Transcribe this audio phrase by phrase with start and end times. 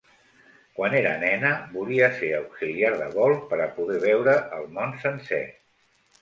[0.77, 5.45] Quan era nena volia ser auxiliar de vol per a poder veure el món sencer.